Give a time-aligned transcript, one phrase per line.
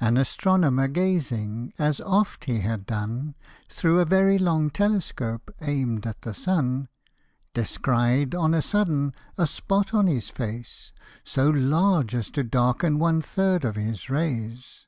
[0.00, 3.34] AN astronomer gazing, as oft he had done,
[3.68, 6.86] Through a very long telescope aim'd at the sun,
[7.52, 10.92] Descried, on a sudden, a spot on his face,
[11.24, 14.86] So large as to darken one third of his rays